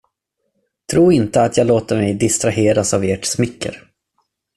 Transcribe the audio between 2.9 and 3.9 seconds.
av ert smicker.